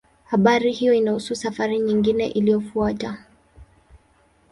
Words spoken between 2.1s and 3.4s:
iliyofuata.